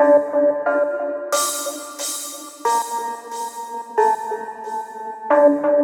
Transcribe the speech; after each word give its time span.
Thank 0.00 0.34
you. 5.64 5.79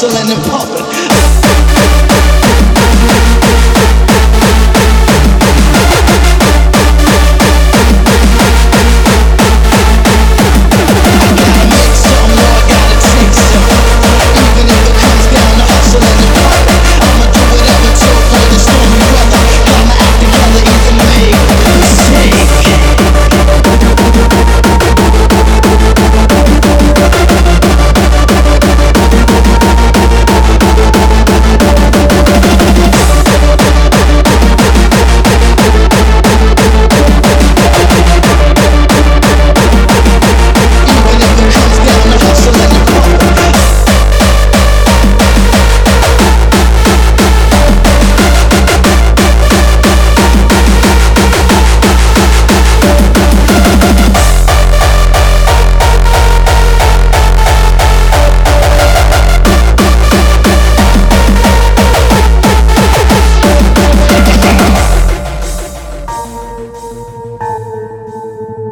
hustling 0.00 0.30
and 0.30 0.44
pumping. 0.44 1.37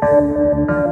Música 0.07 0.86